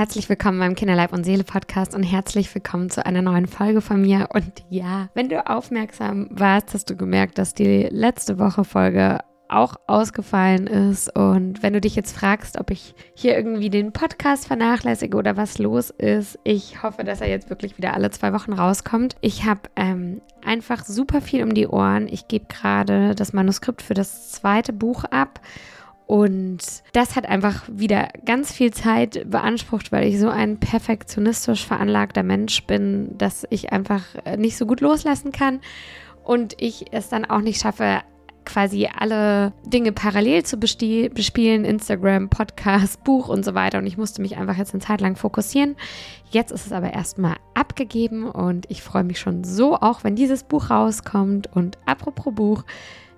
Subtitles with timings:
[0.00, 4.00] Herzlich willkommen beim Kinderleib und Seele Podcast und herzlich willkommen zu einer neuen Folge von
[4.00, 4.30] mir.
[4.32, 9.18] Und ja, wenn du aufmerksam warst, hast du gemerkt, dass die letzte Woche Folge
[9.50, 11.14] auch ausgefallen ist.
[11.14, 15.58] Und wenn du dich jetzt fragst, ob ich hier irgendwie den Podcast vernachlässige oder was
[15.58, 19.16] los ist, ich hoffe, dass er jetzt wirklich wieder alle zwei Wochen rauskommt.
[19.20, 22.08] Ich habe ähm, einfach super viel um die Ohren.
[22.08, 25.40] Ich gebe gerade das Manuskript für das zweite Buch ab.
[26.10, 26.58] Und
[26.92, 32.64] das hat einfach wieder ganz viel Zeit beansprucht, weil ich so ein perfektionistisch veranlagter Mensch
[32.66, 34.02] bin, dass ich einfach
[34.36, 35.60] nicht so gut loslassen kann
[36.24, 38.00] und ich es dann auch nicht schaffe,
[38.44, 43.78] quasi alle Dinge parallel zu bespielen, Instagram, Podcast, Buch und so weiter.
[43.78, 45.76] Und ich musste mich einfach jetzt eine Zeit lang fokussieren.
[46.32, 50.42] Jetzt ist es aber erstmal abgegeben und ich freue mich schon so, auch wenn dieses
[50.42, 51.54] Buch rauskommt.
[51.54, 52.64] Und apropos Buch,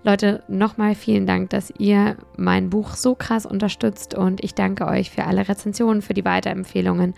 [0.05, 5.11] Leute, nochmal vielen Dank, dass ihr mein Buch so krass unterstützt und ich danke euch
[5.11, 7.15] für alle Rezensionen, für die Weiterempfehlungen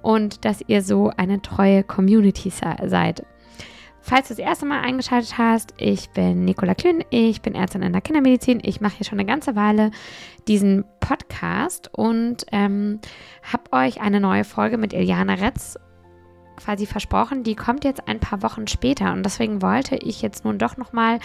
[0.00, 3.26] und dass ihr so eine treue Community seid.
[4.00, 7.92] Falls du das erste Mal eingeschaltet hast, ich bin Nicola Klün, ich bin Ärztin in
[7.92, 8.60] der Kindermedizin.
[8.62, 9.90] Ich mache hier schon eine ganze Weile
[10.46, 13.00] diesen Podcast und ähm,
[13.42, 15.78] habe euch eine neue Folge mit Iliana Retz
[16.56, 20.58] quasi versprochen, die kommt jetzt ein paar Wochen später und deswegen wollte ich jetzt nun
[20.58, 21.18] doch nochmal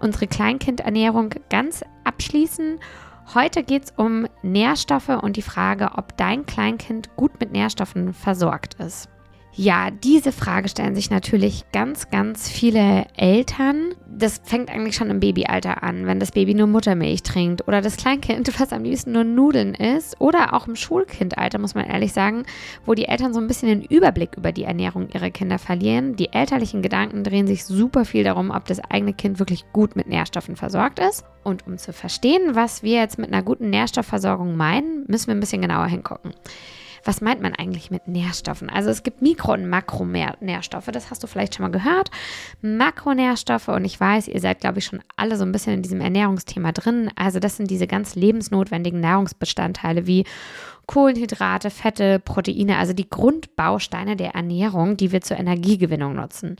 [0.00, 2.78] unsere Kleinkindernährung ganz abschließen.
[3.34, 8.74] Heute geht es um Nährstoffe und die Frage, ob dein Kleinkind gut mit Nährstoffen versorgt
[8.74, 9.08] ist.
[9.62, 13.94] Ja, diese Frage stellen sich natürlich ganz, ganz viele Eltern.
[14.06, 17.98] Das fängt eigentlich schon im Babyalter an, wenn das Baby nur Muttermilch trinkt oder das
[17.98, 22.44] Kleinkind, was am liebsten nur Nudeln isst oder auch im Schulkindalter, muss man ehrlich sagen,
[22.86, 26.16] wo die Eltern so ein bisschen den Überblick über die Ernährung ihrer Kinder verlieren.
[26.16, 30.06] Die elterlichen Gedanken drehen sich super viel darum, ob das eigene Kind wirklich gut mit
[30.06, 31.26] Nährstoffen versorgt ist.
[31.44, 35.40] Und um zu verstehen, was wir jetzt mit einer guten Nährstoffversorgung meinen, müssen wir ein
[35.40, 36.32] bisschen genauer hingucken
[37.04, 38.70] was meint man eigentlich mit Nährstoffen?
[38.70, 42.10] Also es gibt Mikro- und Makronährstoffe, das hast du vielleicht schon mal gehört.
[42.62, 46.00] Makronährstoffe und ich weiß, ihr seid, glaube ich, schon alle so ein bisschen in diesem
[46.00, 47.10] Ernährungsthema drin.
[47.16, 50.24] Also das sind diese ganz lebensnotwendigen Nahrungsbestandteile wie
[50.86, 56.56] Kohlenhydrate, Fette, Proteine, also die Grundbausteine der Ernährung, die wir zur Energiegewinnung nutzen.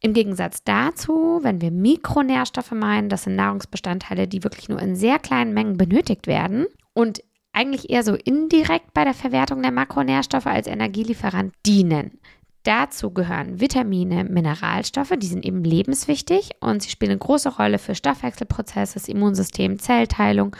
[0.00, 5.18] Im Gegensatz dazu, wenn wir Mikronährstoffe meinen, das sind Nahrungsbestandteile, die wirklich nur in sehr
[5.18, 7.22] kleinen Mengen benötigt werden und
[7.56, 12.20] eigentlich eher so indirekt bei der Verwertung der Makronährstoffe als Energielieferant dienen.
[12.64, 17.94] Dazu gehören Vitamine, Mineralstoffe, die sind eben lebenswichtig und sie spielen eine große Rolle für
[17.94, 20.54] Stoffwechselprozesse, das Immunsystem, Zellteilung,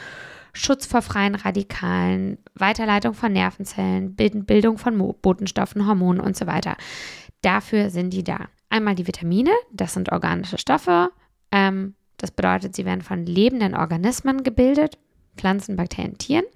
[0.54, 6.76] Schutz vor freien Radikalen, Weiterleitung von Nervenzellen, Bildung von Botenstoffen, Hormonen und so weiter.
[7.42, 8.46] Dafür sind die da.
[8.70, 11.10] Einmal die Vitamine, das sind organische Stoffe.
[11.52, 14.96] Ähm, das bedeutet, sie werden von lebenden Organismen gebildet,
[15.36, 16.46] Pflanzen, Bakterien, Tieren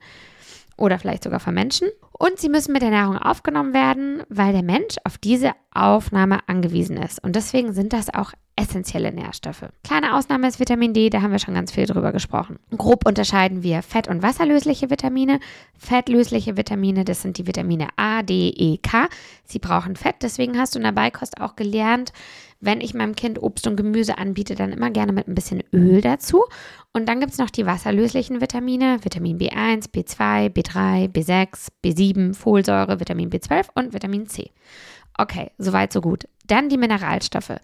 [0.80, 1.88] oder vielleicht sogar von Menschen.
[2.18, 6.96] Und sie müssen mit der Nahrung aufgenommen werden, weil der Mensch auf diese Aufnahme angewiesen
[6.96, 7.22] ist.
[7.22, 9.64] Und deswegen sind das auch essentielle Nährstoffe.
[9.84, 12.58] Kleine Ausnahme ist Vitamin D, da haben wir schon ganz viel drüber gesprochen.
[12.76, 15.40] Grob unterscheiden wir fett- und wasserlösliche Vitamine.
[15.78, 19.08] Fettlösliche Vitamine, das sind die Vitamine A, D, E, K.
[19.44, 22.12] Sie brauchen Fett, deswegen hast du in der Beikost auch gelernt,
[22.60, 26.02] wenn ich meinem Kind Obst und Gemüse anbiete, dann immer gerne mit ein bisschen Öl
[26.02, 26.44] dazu.
[26.92, 32.98] Und dann gibt es noch die wasserlöslichen Vitamine, Vitamin B1, B2, B3, B6, B7, Folsäure,
[32.98, 34.50] Vitamin B12 und Vitamin C.
[35.16, 36.26] Okay, soweit, so gut.
[36.46, 37.60] Dann die Mineralstoffe.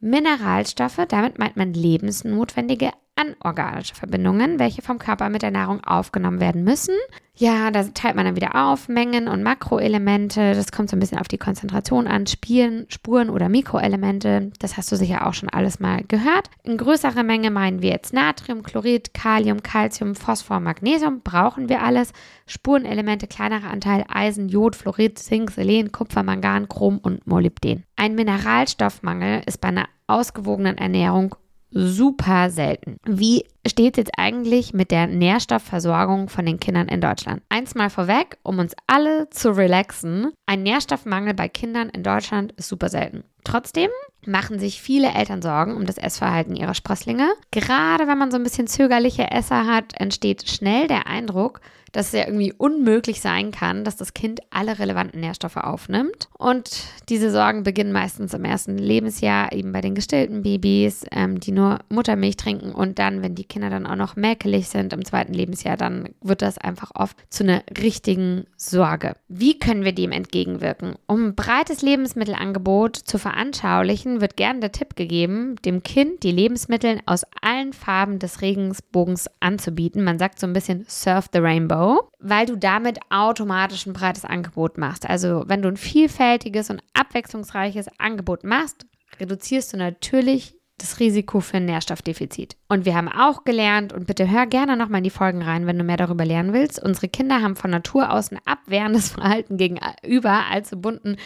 [0.00, 6.64] Mineralstoffe, damit meint man lebensnotwendige anorganische Verbindungen, welche vom Körper mit der Nahrung aufgenommen werden
[6.64, 6.94] müssen.
[7.40, 10.52] Ja, da teilt man dann wieder auf, Mengen und Makroelemente.
[10.54, 14.50] Das kommt so ein bisschen auf die Konzentration an, Spielen, Spuren oder Mikroelemente.
[14.58, 16.50] Das hast du sicher auch schon alles mal gehört.
[16.64, 21.22] In größerer Menge meinen wir jetzt Natrium, Chlorid, Kalium, Calcium, Phosphor, Magnesium.
[21.22, 22.12] Brauchen wir alles.
[22.46, 27.84] Spurenelemente, kleinerer Anteil, Eisen, Jod, Fluorid, Zink, Selen, Kupfer, Mangan, Chrom und Molybden.
[27.96, 31.36] Ein Mineralstoffmangel ist bei einer ausgewogenen Ernährung
[31.70, 32.96] super selten.
[33.04, 37.42] Wie steht es jetzt eigentlich mit der Nährstoffversorgung von den Kindern in Deutschland?
[37.48, 40.32] Eins mal vorweg, um uns alle zu relaxen.
[40.46, 43.24] Ein Nährstoffmangel bei Kindern in Deutschland ist super selten.
[43.44, 43.90] Trotzdem
[44.26, 47.28] machen sich viele Eltern Sorgen um das Essverhalten ihrer Sprösslinge.
[47.50, 51.60] Gerade wenn man so ein bisschen zögerliche Esser hat, entsteht schnell der Eindruck,
[51.92, 56.28] dass es ja irgendwie unmöglich sein kann, dass das Kind alle relevanten Nährstoffe aufnimmt.
[56.38, 61.52] Und diese Sorgen beginnen meistens im ersten Lebensjahr, eben bei den gestillten Babys, ähm, die
[61.52, 62.72] nur Muttermilch trinken.
[62.72, 66.42] Und dann, wenn die Kinder dann auch noch mäkelig sind im zweiten Lebensjahr, dann wird
[66.42, 69.16] das einfach oft zu einer richtigen Sorge.
[69.28, 70.94] Wie können wir dem entgegenwirken?
[71.06, 77.00] Um ein breites Lebensmittelangebot zu veranschaulichen, wird gern der Tipp gegeben, dem Kind die Lebensmittel
[77.06, 80.04] aus allen Farben des Regensbogens anzubieten.
[80.04, 81.79] Man sagt so ein bisschen Surf the Rainbow.
[82.18, 85.08] Weil du damit automatisch ein breites Angebot machst.
[85.08, 88.86] Also wenn du ein vielfältiges und abwechslungsreiches Angebot machst,
[89.18, 92.56] reduzierst du natürlich das Risiko für ein Nährstoffdefizit.
[92.68, 95.78] Und wir haben auch gelernt, und bitte hör gerne nochmal in die Folgen rein, wenn
[95.78, 96.82] du mehr darüber lernen willst.
[96.82, 101.16] Unsere Kinder haben von Natur aus ein abwehrendes Verhalten gegenüber allzu bunten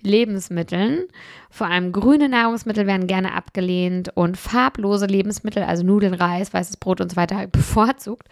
[0.00, 1.04] Lebensmitteln.
[1.50, 7.00] Vor allem grüne Nahrungsmittel werden gerne abgelehnt und farblose Lebensmittel, also Nudeln, Reis, weißes Brot
[7.00, 8.28] und so weiter, bevorzugt.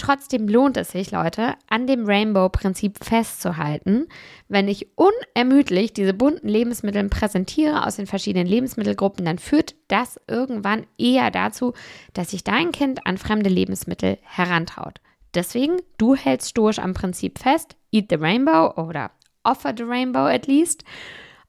[0.00, 4.08] Trotzdem lohnt es sich, Leute, an dem Rainbow-Prinzip festzuhalten.
[4.48, 10.86] Wenn ich unermüdlich diese bunten Lebensmittel präsentiere aus den verschiedenen Lebensmittelgruppen, dann führt das irgendwann
[10.96, 11.74] eher dazu,
[12.14, 15.02] dass sich dein Kind an fremde Lebensmittel herantraut.
[15.34, 19.10] Deswegen, du hältst stoisch am Prinzip fest, eat the rainbow oder
[19.44, 20.82] offer the rainbow at least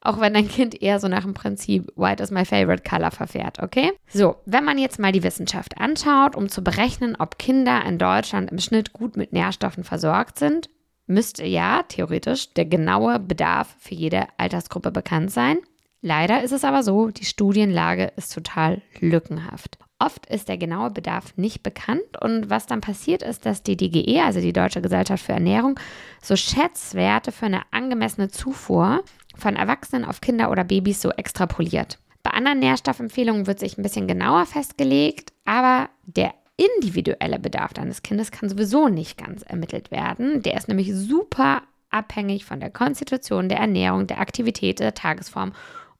[0.02, 3.60] auch wenn dein Kind eher so nach dem Prinzip White is my favorite color verfährt,
[3.60, 3.92] okay?
[4.08, 8.50] So, wenn man jetzt mal die Wissenschaft anschaut, um zu berechnen, ob Kinder in Deutschland
[8.50, 10.68] im Schnitt gut mit Nährstoffen versorgt sind,
[11.06, 15.58] müsste ja theoretisch der genaue Bedarf für jede Altersgruppe bekannt sein.
[16.00, 19.78] Leider ist es aber so, die Studienlage ist total lückenhaft.
[20.00, 24.20] Oft ist der genaue Bedarf nicht bekannt und was dann passiert ist, dass die DGE,
[24.20, 25.78] also die Deutsche Gesellschaft für Ernährung,
[26.20, 29.04] so Schätzwerte für eine angemessene Zufuhr
[29.36, 31.98] von Erwachsenen auf Kinder oder Babys so extrapoliert.
[32.22, 38.30] Bei anderen Nährstoffempfehlungen wird sich ein bisschen genauer festgelegt, aber der individuelle Bedarf deines Kindes
[38.30, 40.42] kann sowieso nicht ganz ermittelt werden.
[40.42, 45.52] Der ist nämlich super abhängig von der Konstitution, der Ernährung, der Aktivität, der Tagesform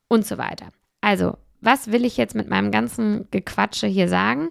[0.08, 0.68] und so weiter.
[1.00, 4.50] Also, was will ich jetzt mit meinem ganzen Gequatsche hier sagen?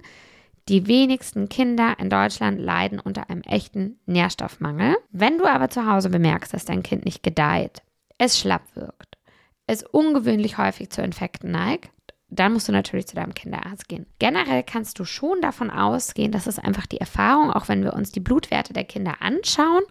[0.70, 4.96] Die wenigsten Kinder in Deutschland leiden unter einem echten Nährstoffmangel.
[5.12, 7.82] Wenn du aber zu Hause bemerkst, dass dein Kind nicht gedeiht,
[8.22, 9.18] es schlapp wirkt,
[9.66, 11.90] es ungewöhnlich häufig zu Infekten neigt,
[12.30, 14.06] dann musst du natürlich zu deinem Kinderarzt gehen.
[14.20, 18.12] Generell kannst du schon davon ausgehen, dass es einfach die Erfahrung, auch wenn wir uns
[18.12, 19.82] die Blutwerte der Kinder anschauen,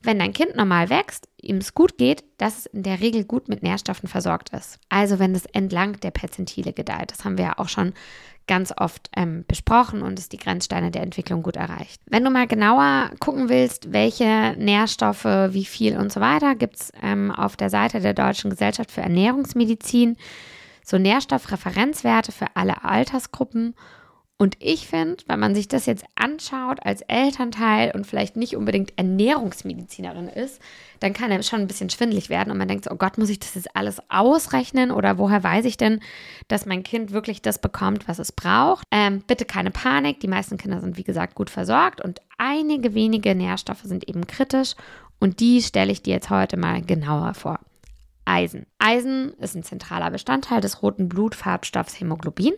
[0.00, 3.48] wenn dein Kind normal wächst, ihm es gut geht, dass es in der Regel gut
[3.48, 4.78] mit Nährstoffen versorgt ist.
[4.88, 7.10] Also wenn es entlang der Perzentile gedeiht.
[7.10, 7.92] Das haben wir ja auch schon
[8.46, 12.00] ganz oft ähm, besprochen und es die Grenzsteine der Entwicklung gut erreicht.
[12.06, 16.92] Wenn du mal genauer gucken willst, welche Nährstoffe, wie viel und so weiter, gibt es
[17.02, 20.16] ähm, auf der Seite der Deutschen Gesellschaft für Ernährungsmedizin
[20.82, 23.74] so Nährstoffreferenzwerte für alle Altersgruppen
[24.40, 28.96] und ich finde, wenn man sich das jetzt anschaut als Elternteil und vielleicht nicht unbedingt
[28.96, 30.62] Ernährungsmedizinerin ist,
[31.00, 33.30] dann kann er schon ein bisschen schwindlig werden und man denkt, so, oh Gott, muss
[33.30, 35.98] ich das jetzt alles ausrechnen oder woher weiß ich denn,
[36.46, 38.84] dass mein Kind wirklich das bekommt, was es braucht?
[38.92, 43.34] Ähm, bitte keine Panik, die meisten Kinder sind wie gesagt gut versorgt und einige wenige
[43.34, 44.76] Nährstoffe sind eben kritisch
[45.18, 47.58] und die stelle ich dir jetzt heute mal genauer vor.
[48.24, 48.66] Eisen.
[48.78, 52.52] Eisen ist ein zentraler Bestandteil des roten Blutfarbstoffs Hämoglobin.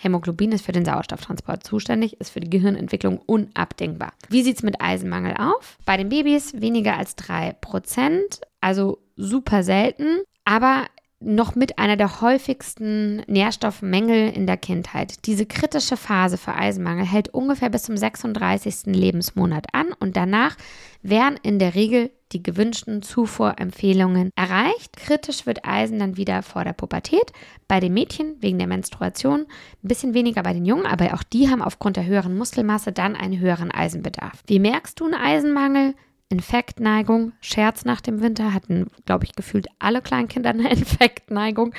[0.00, 4.12] Hämoglobin ist für den Sauerstofftransport zuständig, ist für die Gehirnentwicklung unabdingbar.
[4.28, 5.76] Wie sieht es mit Eisenmangel auf?
[5.84, 10.86] Bei den Babys weniger als 3%, also super selten, aber
[11.20, 15.26] noch mit einer der häufigsten Nährstoffmängel in der Kindheit.
[15.26, 18.86] Diese kritische Phase für Eisenmangel hält ungefähr bis zum 36.
[18.86, 20.56] Lebensmonat an und danach
[21.02, 24.96] werden in der Regel die gewünschten Zufuhrempfehlungen erreicht.
[24.96, 27.32] Kritisch wird Eisen dann wieder vor der Pubertät,
[27.66, 29.40] bei den Mädchen wegen der Menstruation,
[29.82, 33.16] ein bisschen weniger bei den Jungen, aber auch die haben aufgrund der höheren Muskelmasse dann
[33.16, 34.42] einen höheren Eisenbedarf.
[34.46, 35.94] Wie merkst du einen Eisenmangel?
[36.30, 41.74] Infektneigung, Scherz nach dem Winter, hatten, glaube ich, gefühlt alle Kleinkinder eine Infektneigung,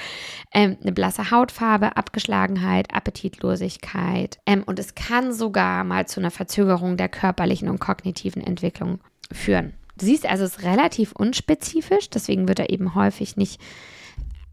[0.51, 6.97] ähm, eine blasse Hautfarbe, Abgeschlagenheit, Appetitlosigkeit ähm, und es kann sogar mal zu einer Verzögerung
[6.97, 8.99] der körperlichen und kognitiven Entwicklung
[9.31, 9.73] führen.
[9.99, 13.61] Du siehst also, es ist relativ unspezifisch, deswegen wird er eben häufig nicht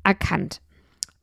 [0.02, 0.60] erkannt.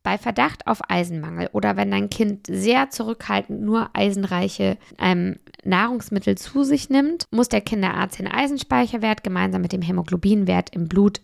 [0.01, 6.63] Bei Verdacht auf Eisenmangel oder wenn dein Kind sehr zurückhaltend nur eisenreiche ähm, Nahrungsmittel zu
[6.63, 11.21] sich nimmt, muss der Kinderarzt den Eisenspeicherwert gemeinsam mit dem Hämoglobinwert im Blut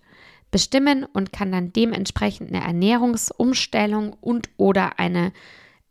[0.52, 5.32] bestimmen und kann dann dementsprechend eine Ernährungsumstellung und oder eine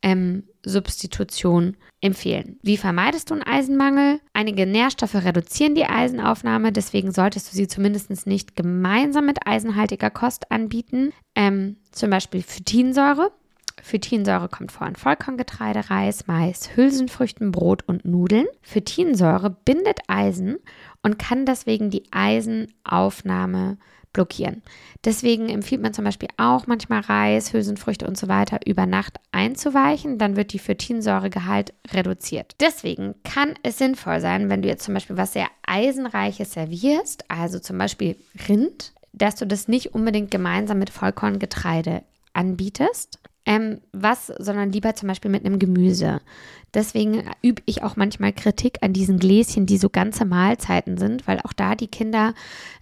[0.03, 2.59] ähm, Substitution empfehlen.
[2.63, 4.21] Wie vermeidest du einen Eisenmangel?
[4.33, 10.51] Einige Nährstoffe reduzieren die Eisenaufnahme, deswegen solltest du sie zumindest nicht gemeinsam mit eisenhaltiger Kost
[10.51, 11.13] anbieten.
[11.35, 13.33] Ähm, zum Beispiel Phytinsäure.
[13.83, 18.47] Phytinsäure kommt vor in Vollkorngetreide, Reis, Mais, Hülsenfrüchten, Brot und Nudeln.
[18.63, 20.59] Phytinsäure bindet Eisen
[21.03, 23.79] und kann deswegen die Eisenaufnahme
[24.19, 24.63] blockieren.
[25.05, 30.19] Deswegen empfiehlt man zum Beispiel auch manchmal Reis, Hülsenfrüchte und so weiter über Nacht einzuweichen.
[30.19, 32.57] Dann wird die Phytinsäuregehalt reduziert.
[32.59, 37.61] Deswegen kann es sinnvoll sein, wenn du jetzt zum Beispiel was sehr Eisenreiches servierst, also
[37.61, 38.17] zum Beispiel
[38.49, 43.21] Rind, dass du das nicht unbedingt gemeinsam mit Vollkorngetreide anbietest.
[43.49, 46.21] Ähm, was, sondern lieber zum Beispiel mit einem Gemüse.
[46.75, 51.41] Deswegen übe ich auch manchmal Kritik an diesen Gläschen, die so ganze Mahlzeiten sind, weil
[51.41, 52.35] auch da die Kinder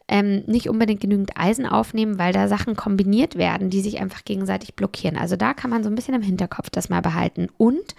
[0.08, 4.75] ähm, nicht unbedingt genügend Eisen aufnehmen, weil da Sachen kombiniert werden, die sich einfach gegenseitig
[4.75, 5.16] blockieren.
[5.16, 7.46] Also da kann man so ein bisschen im Hinterkopf das mal behalten.
[7.58, 7.94] Und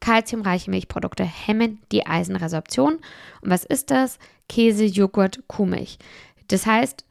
[0.00, 2.94] kalziumreiche Milchprodukte hemmen die Eisenresorption.
[3.40, 4.18] Und was ist das?
[4.48, 5.98] Käse, Joghurt, Kuhmilch.
[6.48, 7.04] Das heißt,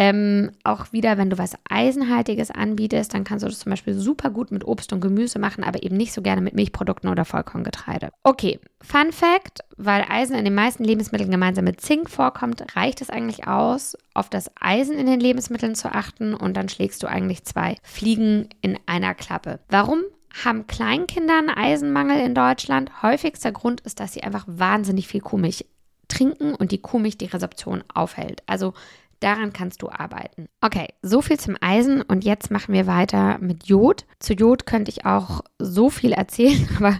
[0.00, 4.30] ähm, auch wieder, wenn du was Eisenhaltiges anbietest, dann kannst du das zum Beispiel super
[4.30, 8.08] gut mit Obst und Gemüse machen, aber eben nicht so gerne mit Milchprodukten oder Vollkorngetreide.
[8.22, 13.10] Okay, Fun Fact, weil Eisen in den meisten Lebensmitteln gemeinsam mit Zink vorkommt, reicht es
[13.10, 17.44] eigentlich aus, auf das Eisen in den Lebensmitteln zu achten und dann schlägst du eigentlich
[17.44, 19.60] zwei Fliegen in einer Klappe.
[19.68, 20.00] Warum?
[20.44, 23.02] haben Kleinkinder einen Eisenmangel in Deutschland?
[23.02, 25.66] Häufigster Grund ist, dass sie einfach wahnsinnig viel Kuhmilch
[26.06, 28.42] trinken und die Kuhmilch die Resorption aufhält.
[28.46, 28.74] Also
[29.20, 30.48] Daran kannst du arbeiten.
[30.62, 34.06] Okay, so viel zum Eisen und jetzt machen wir weiter mit Jod.
[34.18, 36.98] Zu Jod könnte ich auch so viel erzählen, aber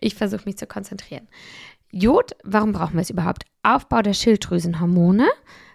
[0.00, 1.28] ich versuche mich zu konzentrieren.
[1.90, 3.44] Jod, warum brauchen wir es überhaupt?
[3.62, 5.26] Aufbau der Schilddrüsenhormone.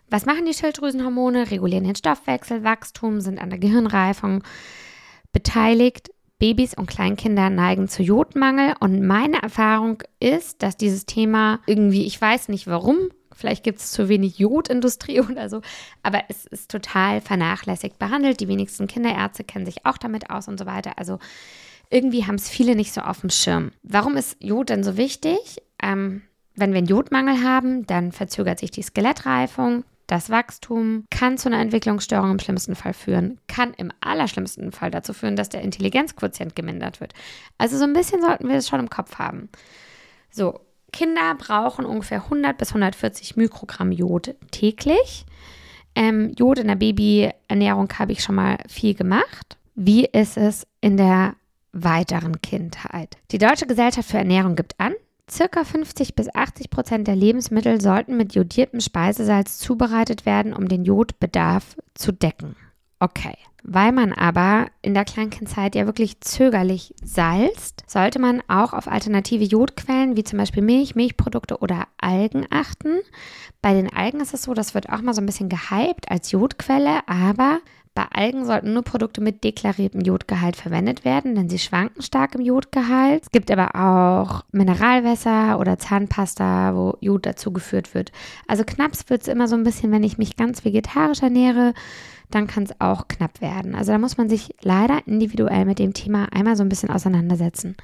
[0.10, 1.52] Was machen die Schilddrüsenhormone?
[1.52, 4.44] Regulieren den Stoffwechsel, Wachstum, sind an der Gehirnreifung
[5.32, 6.10] beteiligt.
[6.40, 12.20] Babys und Kleinkinder neigen zu Jodmangel und meine Erfahrung ist, dass dieses Thema irgendwie, ich
[12.20, 12.98] weiß nicht warum,
[13.36, 15.62] Vielleicht gibt es zu wenig Jodindustrie oder so.
[16.02, 18.40] Aber es ist total vernachlässigt behandelt.
[18.40, 20.98] Die wenigsten Kinderärzte kennen sich auch damit aus und so weiter.
[20.98, 21.20] Also
[21.90, 23.72] irgendwie haben es viele nicht so auf dem Schirm.
[23.84, 25.62] Warum ist Jod denn so wichtig?
[25.82, 26.24] Ähm,
[26.56, 29.84] wenn wir einen Jodmangel haben, dann verzögert sich die Skelettreifung.
[30.08, 35.13] Das Wachstum kann zu einer Entwicklungsstörung im schlimmsten Fall führen, kann im allerschlimmsten Fall dazu
[35.13, 37.13] führen, dass der Intelligenzquotient gemindert wird.
[37.58, 39.50] Also so ein bisschen sollten wir es schon im Kopf haben.
[40.30, 40.60] So,
[40.94, 45.26] Kinder brauchen ungefähr 100 bis 140 Mikrogramm Jod täglich.
[45.96, 49.58] Ähm, Jod in der Babyernährung habe ich schon mal viel gemacht.
[49.76, 51.36] Wie ist es in der
[51.74, 53.18] weiteren Kindheit?
[53.32, 54.94] Die Deutsche Gesellschaft für Ernährung gibt an,
[55.30, 60.84] Circa 50 bis 80 Prozent der Lebensmittel sollten mit jodiertem Speisesalz zubereitet werden, um den
[60.84, 62.56] Jodbedarf zu decken.
[63.04, 63.36] Okay.
[63.64, 69.44] Weil man aber in der Kleinkindzeit ja wirklich zögerlich salzt, sollte man auch auf alternative
[69.44, 73.00] Jodquellen wie zum Beispiel Milch, Milchprodukte oder Algen achten.
[73.62, 76.32] Bei den Algen ist es so, das wird auch mal so ein bisschen gehypt als
[76.32, 77.60] Jodquelle, aber
[77.96, 82.42] bei Algen sollten nur Produkte mit deklariertem Jodgehalt verwendet werden, denn sie schwanken stark im
[82.42, 83.24] Jodgehalt.
[83.24, 88.12] Es gibt aber auch Mineralwässer oder Zahnpasta, wo Jod dazugeführt wird.
[88.48, 91.74] Also knapp wird es immer so ein bisschen, wenn ich mich ganz vegetarisch ernähre
[92.34, 93.76] dann kann es auch knapp werden.
[93.76, 97.76] Also da muss man sich leider individuell mit dem Thema einmal so ein bisschen auseinandersetzen.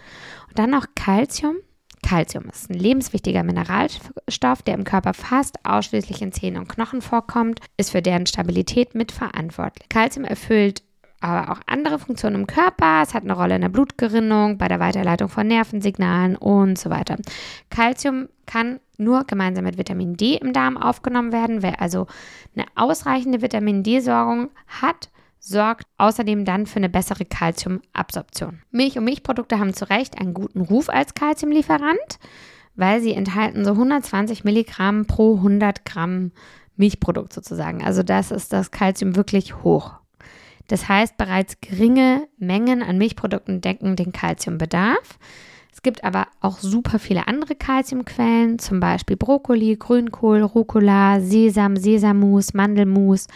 [0.48, 1.58] Und dann noch Calcium.
[2.02, 7.60] Calcium ist ein lebenswichtiger Mineralstoff, der im Körper fast ausschließlich in Zähnen und Knochen vorkommt,
[7.78, 9.90] ist für deren Stabilität mitverantwortlich.
[9.90, 10.84] Calcium erfüllt
[11.22, 13.02] aber auch andere Funktionen im Körper.
[13.04, 17.18] Es hat eine Rolle in der Blutgerinnung, bei der Weiterleitung von Nervensignalen und so weiter.
[17.70, 21.62] Calcium kann nur gemeinsam mit Vitamin D im Darm aufgenommen werden.
[21.62, 22.08] Wer also
[22.56, 28.62] eine ausreichende Vitamin D-Sorgung hat, sorgt außerdem dann für eine bessere Kalziumabsorption.
[28.72, 32.20] Milch und Milchprodukte haben zu Recht einen guten Ruf als Kalziumlieferant,
[32.76, 36.32] weil sie enthalten so 120 Milligramm pro 100 Gramm
[36.76, 37.84] Milchprodukt sozusagen.
[37.84, 39.94] Also das ist das Kalzium wirklich hoch.
[40.68, 45.18] Das heißt, bereits geringe Mengen an Milchprodukten decken den Kalziumbedarf.
[45.74, 52.54] Es gibt aber auch super viele andere Kalziumquellen, zum Beispiel Brokkoli, Grünkohl, Rucola, Sesam, Sesammus,
[52.54, 53.28] Mandelmus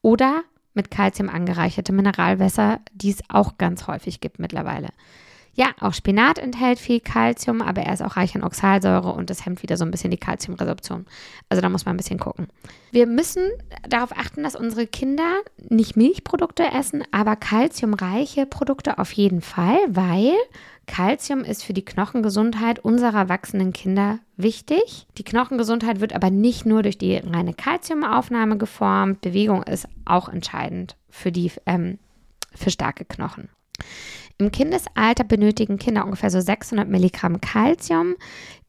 [0.00, 0.42] oder
[0.74, 4.88] mit Kalzium angereicherte Mineralwässer, die es auch ganz häufig gibt mittlerweile.
[5.54, 9.44] Ja, auch Spinat enthält viel Kalzium, aber er ist auch reich an Oxalsäure und das
[9.44, 11.04] hemmt wieder so ein bisschen die Kalziumresorption.
[11.50, 12.48] Also da muss man ein bisschen gucken.
[12.90, 13.50] Wir müssen
[13.86, 20.32] darauf achten, dass unsere Kinder nicht Milchprodukte essen, aber kalziumreiche Produkte auf jeden Fall, weil
[20.86, 25.06] Kalzium ist für die Knochengesundheit unserer wachsenden Kinder wichtig.
[25.18, 29.20] Die Knochengesundheit wird aber nicht nur durch die reine Kalziumaufnahme geformt.
[29.20, 31.98] Bewegung ist auch entscheidend für die ähm,
[32.54, 33.48] für starke Knochen.
[34.38, 38.16] Im Kindesalter benötigen Kinder ungefähr so 600 Milligramm Kalzium.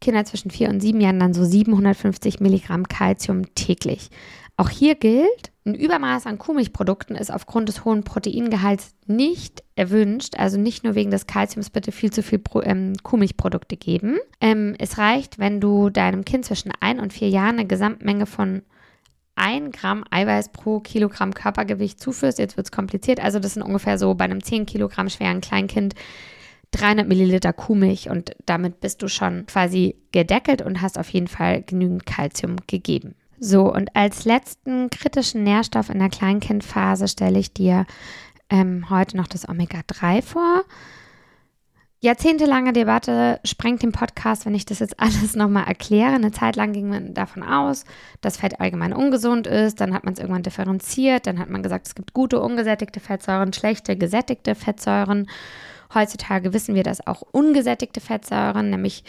[0.01, 4.09] Kinder zwischen 4 und 7 Jahren dann so 750 Milligramm Kalzium täglich.
[4.55, 10.37] Auch hier gilt, ein Übermaß an Kuhmilchprodukten ist aufgrund des hohen Proteingehalts nicht erwünscht.
[10.37, 14.17] Also nicht nur wegen des Kalziums bitte viel zu viel Pro, ähm, Kuhmilchprodukte geben.
[14.41, 18.61] Ähm, es reicht, wenn du deinem Kind zwischen 1 und 4 Jahren eine Gesamtmenge von
[19.43, 22.39] 1 Gramm Eiweiß pro Kilogramm Körpergewicht zuführst.
[22.39, 23.19] Jetzt wird es kompliziert.
[23.21, 25.95] Also das sind ungefähr so bei einem 10 Kilogramm schweren Kleinkind
[26.71, 31.61] 300 Milliliter Kuhmilch und damit bist du schon quasi gedeckelt und hast auf jeden Fall
[31.61, 33.15] genügend Kalzium gegeben.
[33.37, 37.85] So, und als letzten kritischen Nährstoff in der Kleinkindphase stelle ich dir
[38.49, 40.63] ähm, heute noch das Omega-3 vor.
[42.03, 46.13] Jahrzehntelange Debatte sprengt den Podcast, wenn ich das jetzt alles nochmal erkläre.
[46.13, 47.85] Eine Zeit lang ging man davon aus,
[48.19, 49.79] dass Fett allgemein ungesund ist.
[49.79, 51.27] Dann hat man es irgendwann differenziert.
[51.27, 55.29] Dann hat man gesagt, es gibt gute ungesättigte Fettsäuren, schlechte gesättigte Fettsäuren.
[55.93, 59.05] Heutzutage wissen wir, dass auch ungesättigte Fettsäuren, nämlich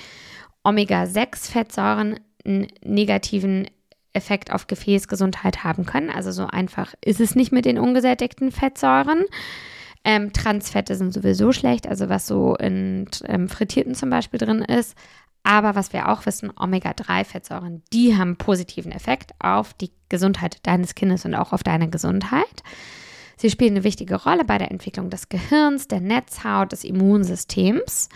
[0.62, 3.66] Omega-6-Fettsäuren, einen negativen
[4.12, 6.10] Effekt auf Gefäßgesundheit haben können.
[6.10, 9.24] Also so einfach ist es nicht mit den ungesättigten Fettsäuren.
[10.04, 14.96] Ähm, Transfette sind sowieso schlecht, also was so in ähm, Frittierten zum Beispiel drin ist.
[15.42, 21.24] Aber was wir auch wissen, Omega-3-Fettsäuren, die haben positiven Effekt auf die Gesundheit deines Kindes
[21.24, 22.62] und auch auf deine Gesundheit.
[23.36, 28.08] Sie spielen eine wichtige Rolle bei der Entwicklung des Gehirns, der Netzhaut, des Immunsystems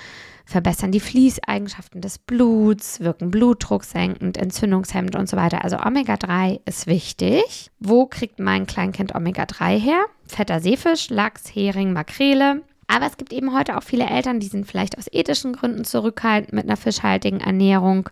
[0.49, 5.63] verbessern die Fließeigenschaften des Bluts, wirken blutdrucksenkend, entzündungshemmend und so weiter.
[5.63, 7.71] Also Omega-3 ist wichtig.
[7.79, 10.07] Wo kriegt mein Kleinkind Omega-3 her?
[10.27, 12.63] Fetter Seefisch, Lachs, Hering, Makrele.
[12.87, 16.55] Aber es gibt eben heute auch viele Eltern, die sind vielleicht aus ethischen Gründen zurückhaltend
[16.55, 18.09] mit einer fischhaltigen Ernährung.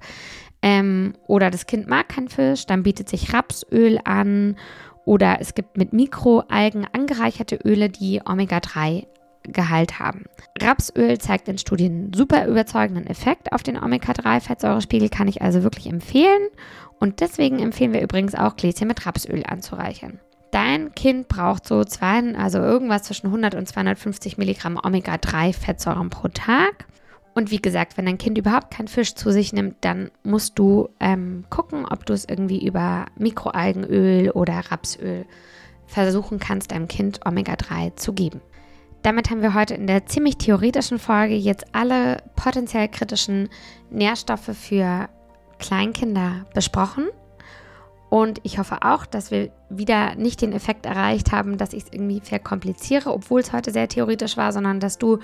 [0.60, 4.56] Ähm, oder das Kind mag keinen Fisch, dann bietet sich Rapsöl an.
[5.06, 9.06] Oder es gibt mit Mikroalgen angereicherte Öle, die Omega-3
[9.52, 10.24] Gehalt haben.
[10.60, 16.48] Rapsöl zeigt in Studien super überzeugenden Effekt auf den Omega-3-Fettsäurespiegel, kann ich also wirklich empfehlen.
[16.98, 20.18] Und deswegen empfehlen wir übrigens auch Gläschen mit Rapsöl anzureichern.
[20.50, 26.86] Dein Kind braucht so zwei, also irgendwas zwischen 100 und 250 Milligramm Omega-3-Fettsäuren pro Tag.
[27.34, 30.88] Und wie gesagt, wenn dein Kind überhaupt keinen Fisch zu sich nimmt, dann musst du
[31.00, 35.26] ähm, gucken, ob du es irgendwie über Mikroalgenöl oder Rapsöl
[35.86, 38.40] versuchen kannst, deinem Kind Omega-3 zu geben.
[39.06, 43.48] Damit haben wir heute in der ziemlich theoretischen Folge jetzt alle potenziell kritischen
[43.88, 45.08] Nährstoffe für
[45.60, 47.06] Kleinkinder besprochen.
[48.10, 51.92] Und ich hoffe auch, dass wir wieder nicht den Effekt erreicht haben, dass ich es
[51.92, 55.20] irgendwie verkompliziere, obwohl es heute sehr theoretisch war, sondern dass du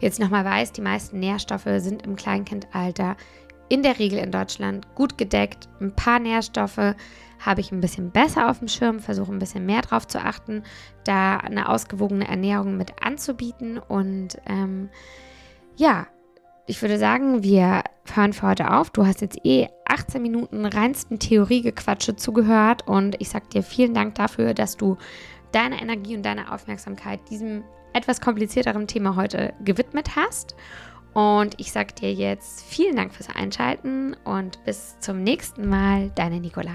[0.00, 3.18] jetzt nochmal weißt, die meisten Nährstoffe sind im Kleinkindalter
[3.68, 5.68] in der Regel in Deutschland gut gedeckt.
[5.78, 6.94] Ein paar Nährstoffe
[7.38, 10.62] habe ich ein bisschen besser auf dem Schirm, versuche ein bisschen mehr drauf zu achten,
[11.04, 13.78] da eine ausgewogene Ernährung mit anzubieten.
[13.78, 14.88] Und ähm,
[15.76, 16.06] ja,
[16.66, 18.90] ich würde sagen, wir hören für heute auf.
[18.90, 24.16] Du hast jetzt eh 18 Minuten reinsten Theoriegequatsche zugehört und ich sage dir vielen Dank
[24.16, 24.96] dafür, dass du
[25.52, 30.54] deine Energie und deine Aufmerksamkeit diesem etwas komplizierteren Thema heute gewidmet hast.
[31.14, 36.40] Und ich sage dir jetzt vielen Dank fürs Einschalten und bis zum nächsten Mal, deine
[36.40, 36.72] Nicola.